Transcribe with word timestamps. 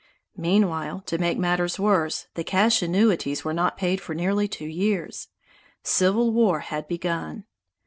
Meanwhile, 0.35 1.03
to 1.05 1.19
make 1.19 1.37
matters 1.37 1.77
worse, 1.79 2.25
the 2.33 2.43
cash 2.43 2.81
annuities 2.81 3.45
were 3.45 3.53
not 3.53 3.77
paid 3.77 4.01
for 4.01 4.15
nearly 4.15 4.47
two 4.47 4.65
years. 4.65 5.27
Civil 5.83 6.31
War 6.31 6.61
had 6.61 6.87
begun. 6.87 7.43